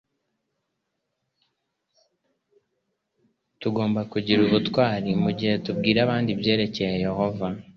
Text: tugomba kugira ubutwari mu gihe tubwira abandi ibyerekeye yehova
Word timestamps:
tugomba 3.61 4.01
kugira 4.11 4.39
ubutwari 4.43 5.11
mu 5.23 5.31
gihe 5.37 5.53
tubwira 5.65 5.99
abandi 6.05 6.29
ibyerekeye 6.31 6.93
yehova 7.05 7.47